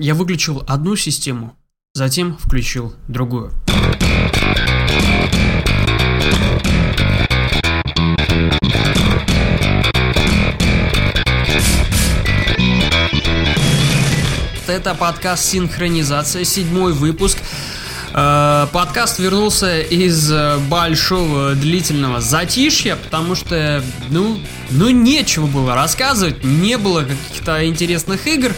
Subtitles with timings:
[0.00, 1.56] Я выключил одну систему,
[1.92, 3.52] затем включил другую.
[14.68, 17.38] Это подкаст «Синхронизация», седьмой выпуск.
[18.14, 24.38] Э, подкаст вернулся из э, большого длительного затишья, потому что, ну,
[24.70, 28.54] ну нечего было рассказывать, не было каких-то интересных игр.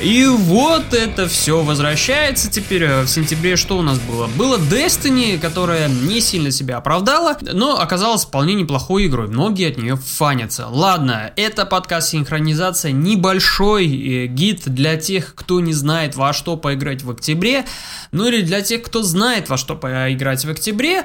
[0.00, 3.54] И вот это все возвращается теперь э, в сентябре.
[3.54, 4.26] Что у нас было?
[4.26, 9.28] Было Destiny, которая не сильно себя оправдала, но оказалась вполне неплохой игрой.
[9.28, 10.66] Многие от нее фанятся.
[10.66, 17.02] Ладно, это подкаст синхронизация, небольшой э, гид для тех, кто не знает во что поиграть
[17.02, 17.64] в октябре,
[18.10, 21.04] ну или для тех, кто знает во что поиграть в октябре.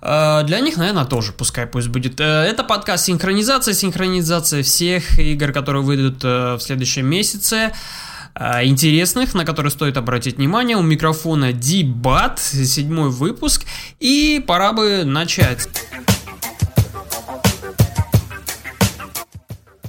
[0.00, 2.18] Э, для них, наверное, тоже, пускай пусть будет.
[2.18, 7.72] Это подкаст синхронизация, синхронизация всех игр, которые выйдут в следующем месяце.
[8.34, 10.76] А, интересных, на которые стоит обратить внимание.
[10.76, 13.64] У микрофона Дебат, седьмой выпуск,
[14.00, 15.68] и пора бы начать.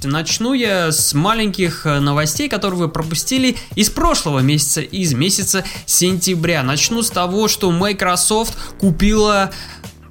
[0.02, 6.62] Начну я с маленьких э, новостей, которые вы пропустили из прошлого месяца, из месяца сентября.
[6.62, 9.50] Начну с того, что Microsoft купила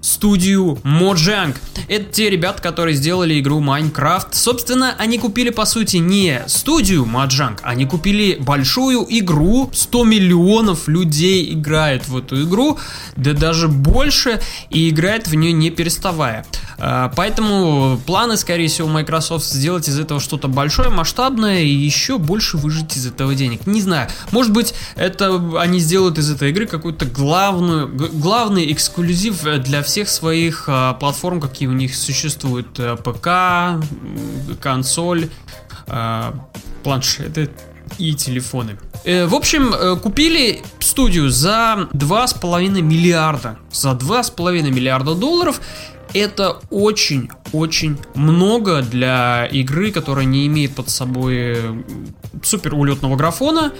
[0.03, 1.55] студию Mojang.
[1.87, 4.27] Это те ребята, которые сделали игру Minecraft.
[4.31, 9.69] Собственно, они купили, по сути, не студию Mojang, они купили большую игру.
[9.73, 12.77] 100 миллионов людей играет в эту игру,
[13.15, 16.45] да даже больше, и играет в нее не переставая.
[16.77, 22.57] А, поэтому планы, скорее всего, Microsoft сделать из этого что-то большое, масштабное и еще больше
[22.57, 23.65] выжить из этого денег.
[23.65, 29.81] Не знаю, может быть, это они сделают из этой игры какую-то главную, главный эксклюзив для
[29.81, 32.79] всех своих а, платформ, какие у них существуют.
[32.79, 33.83] Э, ПК,
[34.61, 35.29] консоль,
[35.87, 36.33] а,
[36.83, 37.49] планшеты
[37.97, 38.77] и телефоны.
[39.03, 43.57] Э, в общем, э, купили студию за 2,5 миллиарда.
[43.71, 45.61] За 2,5 миллиарда долларов
[46.13, 51.57] это очень-очень много для игры, которая не имеет под собой
[52.43, 53.73] супер улетного графона.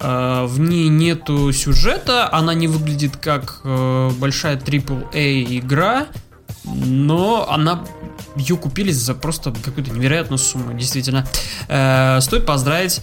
[0.00, 6.06] Э, в ней нету сюжета, она не выглядит как э, большая AAA игра,
[6.64, 7.84] но она
[8.36, 11.26] ее купили за просто какую-то невероятную сумму, действительно.
[11.68, 13.00] Э, стоит поздравить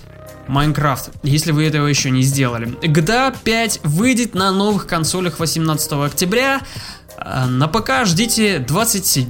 [0.47, 2.67] Майнкрафт, если вы этого еще не сделали.
[2.81, 6.61] GTA 5 выйдет на новых консолях 18 октября.
[7.25, 9.29] А, на ПК ждите 27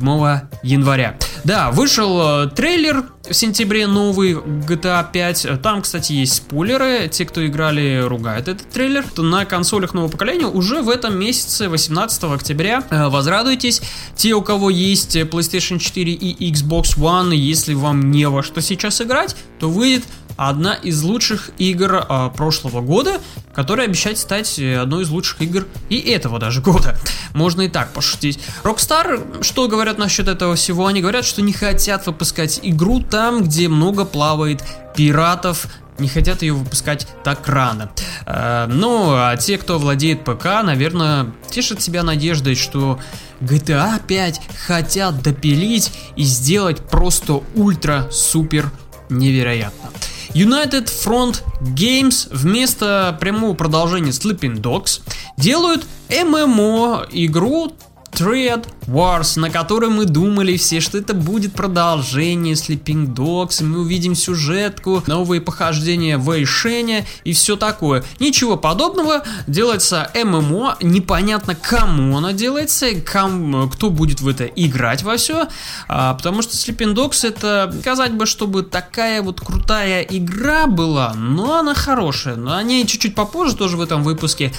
[0.64, 1.16] января.
[1.44, 5.62] Да, вышел э, трейлер в сентябре новый GTA 5.
[5.62, 7.08] Там, кстати, есть спойлеры.
[7.08, 9.06] Те, кто играли, ругают этот трейлер.
[9.18, 13.84] На консолях нового поколения уже в этом месяце, 18 октября, э, возрадуйтесь.
[14.16, 19.02] Те, у кого есть PlayStation 4 и Xbox One, если вам не во что сейчас
[19.02, 20.04] играть, то выйдет
[20.38, 23.19] одна из лучших игр а, прошлого года,
[23.53, 26.97] которая обещает стать э, одной из лучших игр и этого даже года.
[27.33, 28.39] Можно и так пошутить.
[28.63, 30.88] Rockstar, что говорят насчет этого всего?
[30.88, 34.63] Они говорят, что не хотят выпускать игру там, где много плавает
[34.95, 35.67] пиратов,
[35.99, 37.91] не хотят ее выпускать так рано.
[38.25, 43.00] Э, ну, а те, кто владеет ПК, наверное, тешат себя надеждой, что
[43.41, 48.71] GTA 5 хотят допилить и сделать просто ультра-супер
[49.09, 49.91] невероятно.
[50.33, 55.01] United Front Games вместо прямого продолжения Sleeping Dogs
[55.38, 57.73] делают ММО игру
[58.13, 63.79] Triad Wars, на которой мы думали все, что это будет продолжение Sleeping Dogs, и мы
[63.79, 68.03] увидим сюжетку, новые похождения Вэйшеня и все такое.
[68.19, 75.18] Ничего подобного, делается ММО, непонятно кому она делается, ком, кто будет в это играть во
[75.18, 75.47] все,
[75.88, 81.59] а, потому что Sleeping Dogs это, сказать бы, чтобы такая вот крутая игра была, но
[81.59, 84.51] она хорошая, но о ней чуть-чуть попозже тоже в этом выпуске.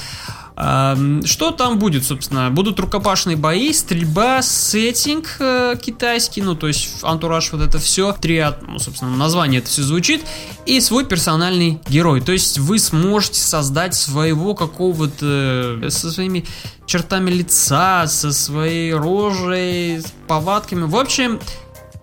[0.57, 2.49] Что там будет, собственно?
[2.49, 8.63] Будут рукопашные бои, стрельба, сеттинг э, китайский, ну, то есть антураж, вот это все, триад,
[8.69, 10.23] ну, собственно, название это все звучит,
[10.65, 12.21] и свой персональный герой.
[12.21, 16.45] То есть вы сможете создать своего какого-то, э, со своими
[16.87, 20.85] чертами лица, со своей рожей, повадками.
[20.85, 21.41] В общем,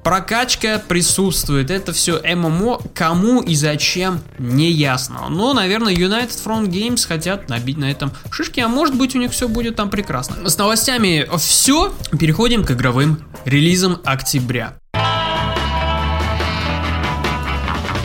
[0.03, 5.29] Прокачка присутствует, это все ММО, кому и зачем не ясно.
[5.29, 9.31] Но, наверное, United Front Games хотят набить на этом шишки, а может быть у них
[9.31, 10.49] все будет там прекрасно.
[10.49, 14.80] С новостями все, переходим к игровым релизам октября.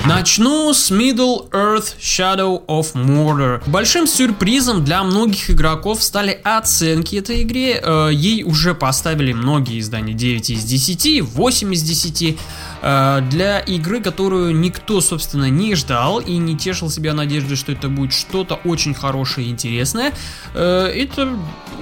[0.08, 3.60] Начну с Middle Earth Shadow of Mordor.
[3.66, 7.80] Большим сюрпризом для многих игроков стали оценки этой игре.
[7.82, 12.38] Э, ей уже поставили многие издания 9 из 10, 8 из 10.
[12.88, 17.88] Э, для игры, которую никто, собственно, не ждал и не тешил себя надеждой, что это
[17.88, 20.12] будет что-то очень хорошее и интересное,
[20.54, 21.36] э, это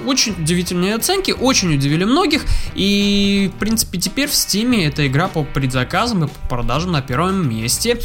[0.07, 5.43] очень удивительные оценки, очень удивили многих, и, в принципе, теперь в Steam эта игра по
[5.43, 7.99] предзаказам и по продажам на первом месте.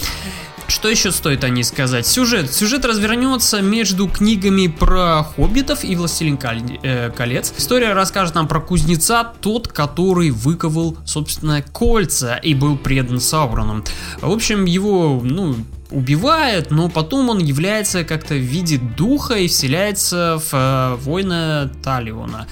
[0.70, 2.06] Что еще стоит о ней сказать?
[2.06, 2.52] Сюжет.
[2.52, 6.38] Сюжет развернется между книгами про хоббитов и Властелин
[6.84, 7.52] э, колец.
[7.58, 13.82] История расскажет нам про кузнеца, тот, который выковал, собственно, кольца и был предан Сауроном.
[14.20, 15.56] В общем, его, ну,
[15.90, 22.46] убивает, но потом он является как-то в виде духа и вселяется в э, воина Талиона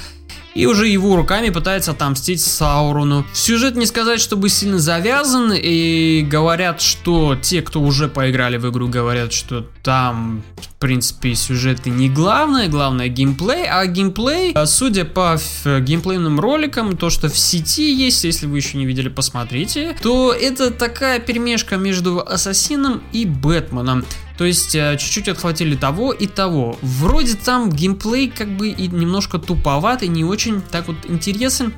[0.54, 3.24] и уже его руками пытается отомстить Саурону.
[3.32, 8.88] Сюжет не сказать, чтобы сильно завязан, и говорят, что те, кто уже поиграли в игру,
[8.88, 15.38] говорят, что там, в принципе, сюжеты не главное, главное геймплей, а геймплей, а, судя по
[15.64, 20.70] геймплейным роликам, то, что в сети есть, если вы еще не видели, посмотрите, то это
[20.70, 24.04] такая перемешка между Ассасином и Бэтменом.
[24.38, 26.78] То есть э, чуть-чуть отхватили того и того.
[26.80, 31.74] Вроде там геймплей как бы и немножко туповат и не очень так вот интересен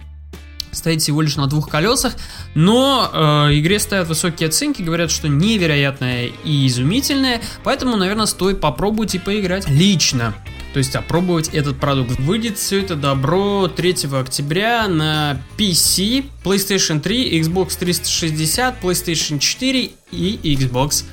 [0.72, 2.14] стоит всего лишь на двух колесах,
[2.54, 9.16] но э, игре ставят высокие оценки, говорят, что невероятная и изумительная, поэтому, наверное, стоит попробовать
[9.16, 10.32] и поиграть лично.
[10.72, 12.20] То есть опробовать этот продукт.
[12.20, 20.56] Выйдет все это добро 3 октября на PC, PlayStation 3, Xbox 360, PlayStation 4 и
[20.56, 21.04] Xbox.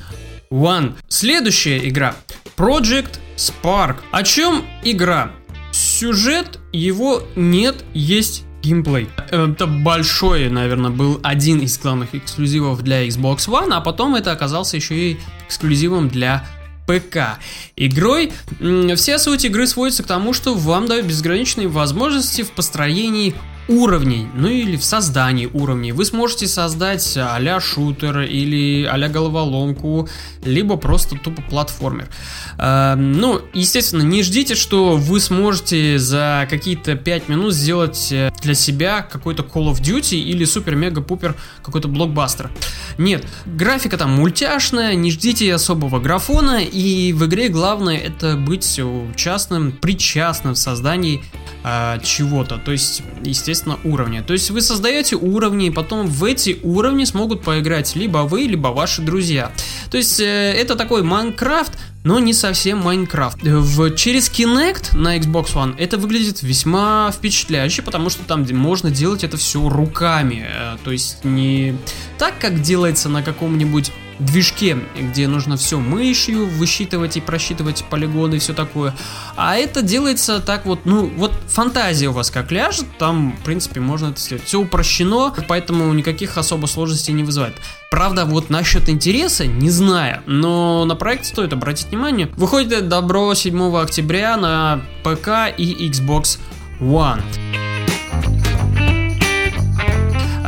[1.07, 2.15] Следующая игра.
[2.55, 3.97] Project Spark.
[4.11, 5.31] О чем игра?
[5.71, 9.09] Сюжет его нет, есть геймплей.
[9.29, 14.77] Это большой, наверное, был один из главных эксклюзивов для Xbox One, а потом это оказался
[14.77, 16.45] еще и эксклюзивом для
[16.87, 17.37] ПК.
[17.75, 18.31] Игрой
[18.95, 23.35] вся суть игры сводится к тому, что вам дают безграничные возможности в построении
[23.67, 25.91] уровней, ну или в создании уровней.
[25.91, 30.07] Вы сможете создать а-ля шутер или а-ля головоломку,
[30.43, 32.09] либо просто тупо платформер.
[32.57, 38.53] Э, ну, естественно, не ждите, что вы сможете за какие-то 5 минут сделать э, для
[38.53, 42.49] себя какой-то Call of Duty или супер-мега-пупер какой-то блокбастер.
[42.97, 49.71] Нет, графика там мультяшная, не ждите особого графона, и в игре главное это быть участным,
[49.71, 51.23] причастным в создании
[51.63, 54.23] э, чего-то, то есть, естественно, уровня.
[54.23, 58.69] То есть вы создаете уровни, и потом в эти уровни смогут поиграть либо вы, либо
[58.69, 59.51] ваши друзья.
[59.91, 63.39] То есть э, это такой Майнкрафт, но не совсем Майнкрафт.
[63.43, 69.23] В, через Kinect на Xbox One это выглядит весьма впечатляюще, потому что там можно делать
[69.23, 70.47] это все руками.
[70.47, 71.75] Э, то есть не
[72.17, 78.39] так, как делается на каком-нибудь движке, где нужно все мышью высчитывать и просчитывать полигоны и
[78.39, 78.95] все такое.
[79.35, 83.79] А это делается так вот, ну, вот фантазия у вас как ляжет, там, в принципе,
[83.79, 84.43] можно это сделать.
[84.45, 87.55] Все упрощено, поэтому никаких особо сложностей не вызывает.
[87.91, 92.27] Правда, вот насчет интереса, не знаю, но на проект стоит обратить внимание.
[92.37, 96.39] Выходит добро 7 октября на ПК и Xbox
[96.79, 97.21] One.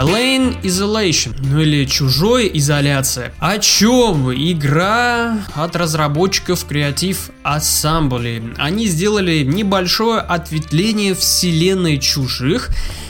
[0.02, 3.34] Lane Isolation, ну или чужой изоляция.
[3.40, 4.32] О чем?
[4.32, 8.56] Игра от разработчиков Creative Assembly.
[8.58, 12.70] Они сделали небольшое ответвление вселенной чужих,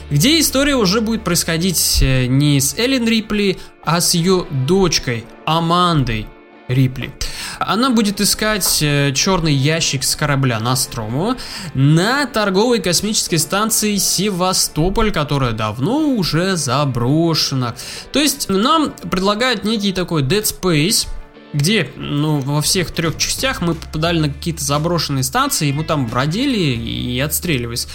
[0.09, 6.25] где история уже будет происходить э, не с Эллен Рипли, а с ее дочкой Амандой
[6.67, 7.11] Рипли.
[7.59, 11.37] Она будет искать э, черный ящик с корабля Настромо
[11.73, 17.75] на торговой космической станции Севастополь, которая давно уже заброшена.
[18.11, 21.07] То есть нам предлагают некий такой Dead Space,
[21.53, 26.07] где, ну, во всех трех частях мы попадали на какие-то заброшенные станции, и мы там
[26.07, 27.87] бродили и отстреливались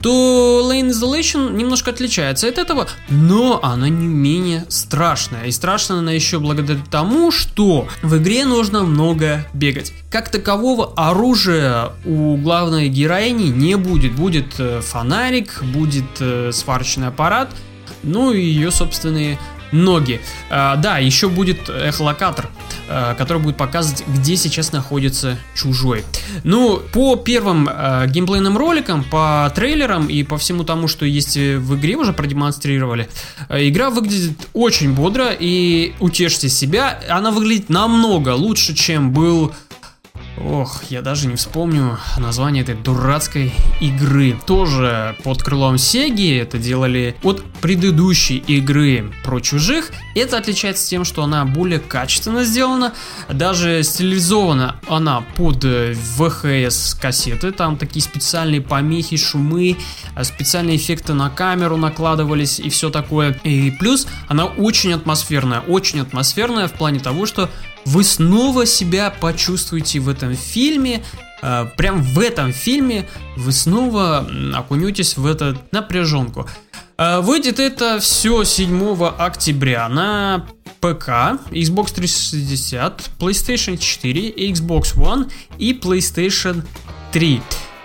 [0.00, 5.46] то Lane Isolation немножко отличается от этого, но она не менее страшная.
[5.46, 9.92] И страшная она еще благодаря тому, что в игре нужно много бегать.
[10.10, 14.14] Как такового оружия у главной героини не будет.
[14.14, 17.50] Будет э, фонарик, будет э, сварочный аппарат,
[18.02, 19.38] ну и ее собственные
[19.72, 20.20] ноги.
[20.50, 22.48] А, да, еще будет эхолокатор,
[22.88, 26.04] а, который будет показывать, где сейчас находится чужой.
[26.44, 31.76] Ну, по первым а, геймплейным роликам, по трейлерам и по всему тому, что есть в
[31.76, 33.08] игре, уже продемонстрировали,
[33.50, 39.52] игра выглядит очень бодро и утешьте себя, она выглядит намного лучше, чем был
[40.44, 44.36] Ох, я даже не вспомню название этой дурацкой игры.
[44.46, 49.90] Тоже под крылом Sega это делали от предыдущей игры про чужих.
[50.14, 52.94] Это отличается тем, что она более качественно сделана.
[53.28, 57.50] Даже стилизована она под VHS кассеты.
[57.50, 59.76] Там такие специальные помехи, шумы,
[60.22, 63.32] специальные эффекты на камеру накладывались и все такое.
[63.42, 65.60] И плюс она очень атмосферная.
[65.60, 67.50] Очень атмосферная в плане того, что
[67.88, 71.02] вы снова себя почувствуете в этом фильме,
[71.42, 76.46] э, прям в этом фильме вы снова окунетесь в эту напряженку.
[76.98, 80.46] Э, выйдет это все 7 октября на
[80.80, 86.64] ПК, Xbox 360, PlayStation 4, Xbox One и PlayStation
[87.12, 87.40] 3.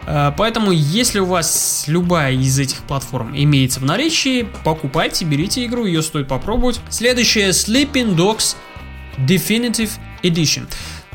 [0.05, 5.85] Э, поэтому, если у вас любая из этих платформ имеется в наличии, покупайте, берите игру,
[5.85, 6.81] ее стоит попробовать.
[6.89, 8.57] Следующее Sleeping Dogs
[9.17, 9.91] Definitive
[10.23, 10.67] Edition.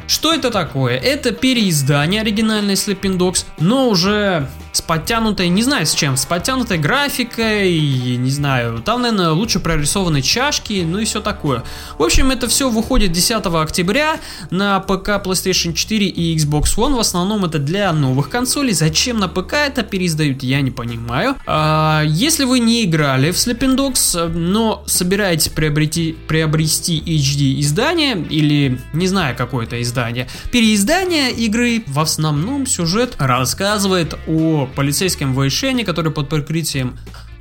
[0.06, 0.96] Что это такое?
[0.96, 4.48] Это переиздание оригинальной Sleeping Dogs, но уже
[4.78, 10.23] с подтянутой, не знаю с чем, с подтянутой графикой, не знаю, там, наверное, лучше прорисованы
[10.23, 11.64] чашки, ну и все такое.
[11.99, 14.20] В общем, это все выходит 10 октября
[14.50, 16.94] на ПК, PlayStation 4 и Xbox One.
[16.94, 18.73] В основном это для новых консолей.
[18.73, 21.35] Зачем на ПК это переиздают, я не понимаю.
[21.47, 28.80] А, если вы не играли в Sleeping Dogs, но собираетесь приобрети, приобрести HD издание или
[28.92, 36.28] не знаю какое-то издание, переиздание игры в основном сюжет рассказывает о полицейском Вэйшене, который под
[36.28, 36.98] прикрытием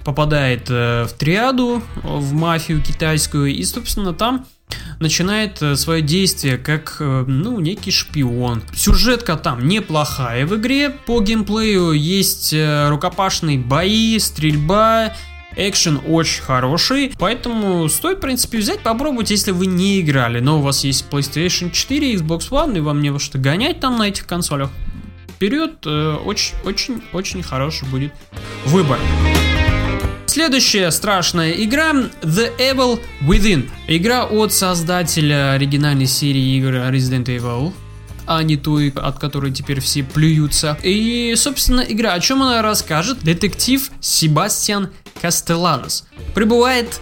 [0.08, 4.46] попадает э, в триаду, в мафию китайскую, и, собственно, там
[5.02, 8.64] начинает э, свое действие как, э, ну, некий шпион.
[8.74, 15.14] Сюжетка там неплохая в игре, по геймплею есть рукопашные бои, стрельба,
[15.58, 20.62] экшен очень хороший, поэтому стоит, в принципе, взять, попробовать, если вы не играли, но у
[20.62, 24.26] вас есть PlayStation 4, Xbox One, и вам не во что гонять там на этих
[24.26, 24.70] консолях,
[25.38, 28.12] вперед, очень-очень-очень хороший будет
[28.66, 28.98] выбор.
[30.26, 33.70] Следующая страшная игра The Evil Within.
[33.88, 37.72] Игра от создателя оригинальной серии игр Resident Evil
[38.26, 40.78] а не той, от которой теперь все плюются.
[40.84, 43.20] И, собственно, игра, о чем она расскажет?
[43.24, 44.90] Детектив Себастьян
[45.22, 47.00] Кастеланос прибывает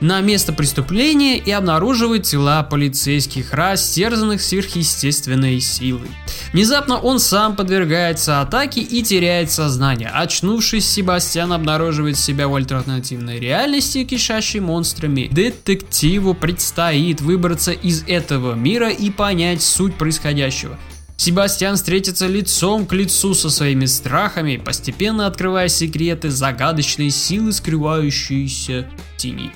[0.00, 6.08] на место преступления и обнаруживает тела полицейских, растерзанных сверхъестественной силой.
[6.52, 10.08] Внезапно он сам подвергается атаке и теряет сознание.
[10.08, 15.28] Очнувшись, Себастьян обнаруживает себя в альтернативной реальности, кишащей монстрами.
[15.30, 20.78] Детективу предстоит выбраться из этого мира и понять суть происходящего.
[21.16, 29.52] Себастьян встретится лицом к лицу со своими страхами, постепенно открывая секреты загадочной силы, скрывающейся тени.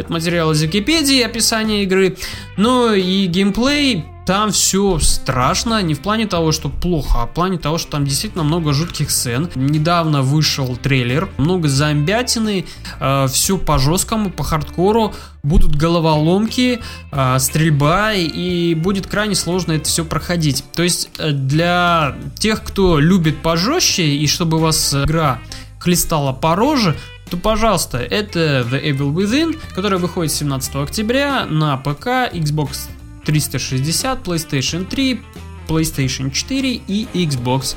[0.00, 2.16] Это материал из Википедии, описание игры.
[2.56, 7.58] Ну и геймплей там все страшно, не в плане того, что плохо, а в плане
[7.58, 9.50] того, что там действительно много жутких сцен.
[9.54, 12.64] Недавно вышел трейлер, много зомбятины,
[12.98, 16.80] э, все по жесткому, по хардкору, будут головоломки,
[17.12, 20.64] э, стрельба, и будет крайне сложно это все проходить.
[20.74, 25.40] То есть э, для тех, кто любит пожестче, и чтобы у вас игра
[25.78, 26.96] хлестала по роже,
[27.30, 32.88] то, пожалуйста, это The Evil Within, которая выходит 17 октября на ПК, Xbox
[33.24, 35.22] 360, PlayStation 3,
[35.68, 37.76] PlayStation 4 и Xbox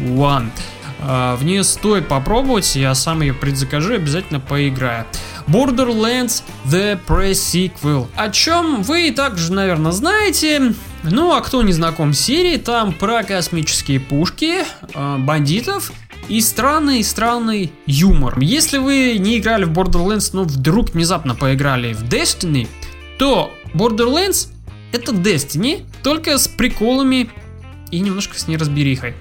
[0.00, 0.50] One.
[1.00, 5.06] А, в нее стоит попробовать, я сам ее предзакажу, обязательно поиграю.
[5.46, 8.08] Borderlands The Pre-Sequel.
[8.16, 10.74] О чем вы также, наверное, знаете.
[11.04, 14.64] Ну, а кто не знаком с серией, там про космические пушки,
[14.94, 15.92] а, бандитов
[16.28, 18.38] и странный-странный юмор.
[18.40, 22.68] Если вы не играли в Borderlands, но вдруг внезапно поиграли в Destiny,
[23.18, 24.48] то Borderlands
[24.92, 27.30] это Destiny, только с приколами
[27.90, 29.14] и немножко с неразберихой.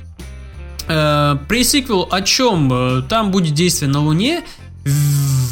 [0.88, 2.72] Э, пресиквел о чем?
[2.72, 4.44] Э, там будет действие на Луне,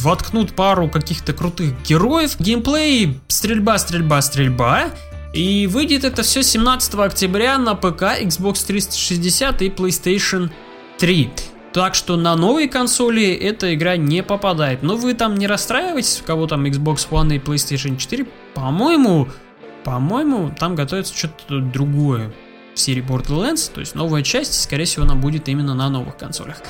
[0.02, 4.92] воткнут пару каких-то крутых героев, геймплей, стрельба, стрельба, стрельба.
[5.34, 10.50] И выйдет это все 17 октября на ПК, Xbox 360 и PlayStation
[10.98, 11.30] 3.
[11.74, 14.82] Так что на новые консоли эта игра не попадает.
[14.82, 18.26] Но вы там не расстраивайтесь, у кого там Xbox One и PlayStation 4.
[18.54, 19.28] По-моему,
[19.84, 22.34] по-моему, там готовится что-то другое
[22.74, 23.72] в серии Borderlands.
[23.74, 26.62] То есть новая часть, скорее всего, она будет именно на новых консолях.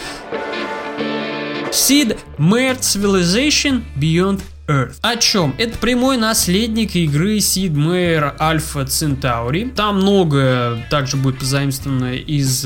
[1.71, 4.95] Seed Merit Civilization Beyond Earth.
[5.01, 5.53] О чем?
[5.57, 9.73] Это прямой наследник игры Sid Meier Alpha Centauri.
[9.73, 12.61] Там многое также будет позаимствовано из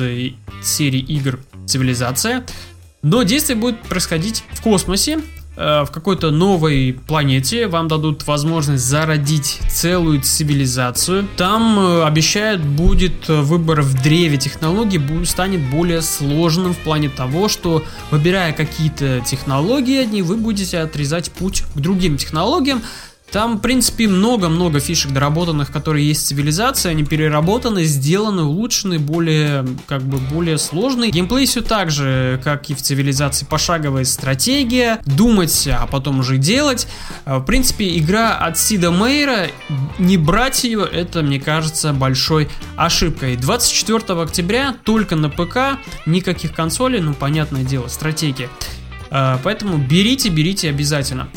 [0.63, 2.45] серии игр цивилизация.
[3.01, 5.19] Но действие будет происходить в космосе.
[5.55, 11.27] Э, в какой-то новой планете, вам дадут возможность зародить целую цивилизацию.
[11.37, 17.83] Там э, обещают будет выбор в древе технологий станет более сложным в плане того, что
[18.11, 22.81] выбирая какие-то технологии одни, вы будете отрезать путь к другим технологиям,
[23.31, 29.67] там, в принципе, много-много фишек доработанных, которые есть в цивилизации, они переработаны, сделаны, улучшены, более,
[29.87, 31.11] как бы, более сложные.
[31.11, 36.87] Геймплей все так же, как и в цивилизации, пошаговая стратегия, думать, а потом уже делать.
[37.25, 39.47] А, в принципе, игра от Сида Мейра,
[39.99, 43.35] не брать ее, это, мне кажется, большой ошибкой.
[43.35, 48.49] 24 октября только на ПК, никаких консолей, ну, понятное дело, стратегия.
[49.11, 51.29] А, поэтому берите, берите обязательно.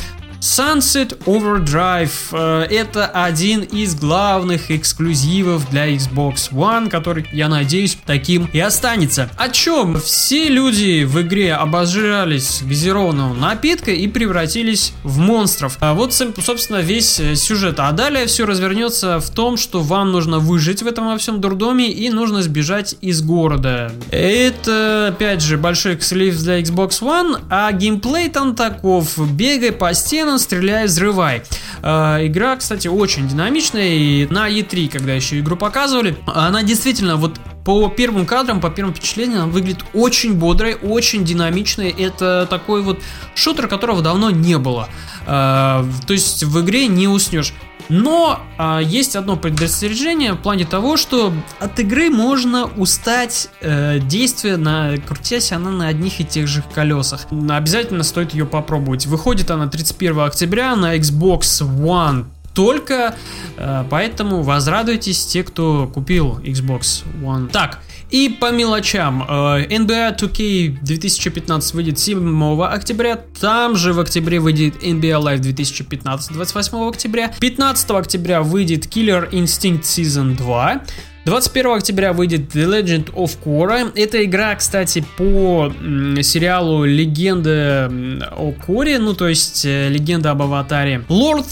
[0.42, 8.46] Sunset Overdrive э, это один из главных эксклюзивов для Xbox One, который, я надеюсь, таким
[8.52, 9.30] и останется.
[9.36, 10.00] О чем?
[10.00, 15.76] Все люди в игре обожрались газированного напитка и превратились в монстров.
[15.78, 17.78] А вот, собственно, весь э, сюжет.
[17.78, 21.88] А далее все развернется в том, что вам нужно выжить в этом во всем дурдоме
[21.92, 23.92] и нужно сбежать из города.
[24.10, 29.16] Это, опять же, большой эксклюзив для Xbox One, а геймплей там таков.
[29.18, 31.42] Бегай по стенам, Кэнон, стреляй, взрывай.
[31.82, 37.38] Э, игра, кстати, очень динамичная, и на E3, когда еще игру показывали, она действительно вот
[37.66, 41.90] по первым кадрам, по первым впечатлениям, она выглядит очень бодрой, очень динамичной.
[41.90, 43.00] Это такой вот
[43.34, 44.88] шутер, которого давно не было.
[45.26, 47.52] Э, то есть в игре не уснешь.
[47.88, 54.56] Но а, есть одно предостережение в плане того, что от игры можно устать э, действия,
[54.56, 57.26] на, крутясь она на одних и тех же колесах.
[57.50, 59.06] Обязательно стоит ее попробовать.
[59.06, 63.14] Выходит она 31 октября на Xbox One только,
[63.56, 67.48] э, поэтому возрадуйтесь те, кто купил Xbox One.
[67.48, 67.80] Так,
[68.12, 69.22] и по мелочам.
[69.22, 73.18] NBA 2K 2015 выйдет 7 октября.
[73.40, 77.32] Там же в октябре выйдет NBA Live 2015 28 октября.
[77.40, 80.82] 15 октября выйдет Killer Instinct Season 2.
[81.24, 83.92] 21 октября выйдет The Legend of Korra.
[83.94, 85.72] Это игра, кстати, по
[86.20, 87.90] сериалу Легенда
[88.36, 91.04] о Коре, ну то есть э, Легенда об Аватаре.
[91.08, 91.46] Lord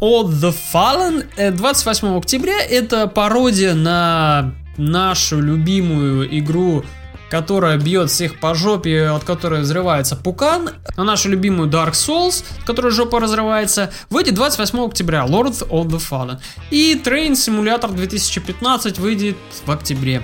[0.00, 6.84] of the Fallen 28 э, октября это пародия на нашу любимую игру,
[7.30, 12.90] которая бьет всех по жопе, от которой взрывается пукан, на нашу любимую Dark Souls, которая
[12.92, 16.38] жопа разрывается, выйдет 28 октября Lord of the Fallen.
[16.70, 20.22] И Train Simulator 2015 выйдет в октябре.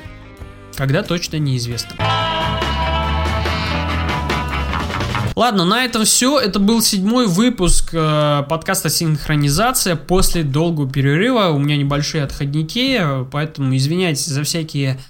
[0.77, 1.97] Когда точно неизвестно.
[5.37, 6.39] Ладно, на этом все.
[6.39, 11.49] Это был седьмой выпуск э, подкаста «Синхронизация» после долгого перерыва.
[11.49, 15.01] У меня небольшие отходники, поэтому извиняйтесь за всякие,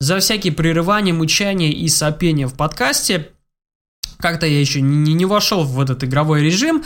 [0.00, 3.32] за всякие прерывания, мучания и сопения в подкасте.
[4.18, 6.82] Как-то я еще не, не вошел в этот игровой режим.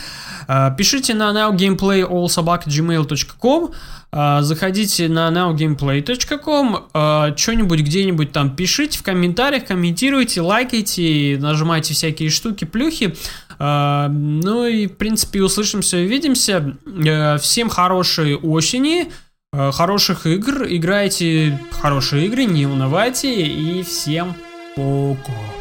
[0.48, 3.70] Э, пишите на nowgameplayallsobaka.gmail.com
[4.12, 12.30] э, Заходите на nowgameplay.com э, Что-нибудь где-нибудь там пишите в комментариях, комментируйте, лайкайте, нажимайте всякие
[12.30, 13.14] штуки, плюхи.
[13.58, 16.78] Ну и, в принципе, услышимся и увидимся.
[17.42, 19.12] Всем хорошей осени,
[19.52, 20.64] хороших игр.
[20.66, 23.42] Играйте хорошие игры, не унывайте.
[23.42, 24.34] И всем
[24.76, 25.59] пока.